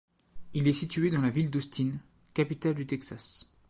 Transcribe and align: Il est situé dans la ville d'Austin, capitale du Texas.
Il 0.55 0.67
est 0.67 0.73
situé 0.73 1.11
dans 1.11 1.21
la 1.21 1.29
ville 1.29 1.51
d'Austin, 1.51 1.91
capitale 2.33 2.73
du 2.73 2.87
Texas. 2.87 3.51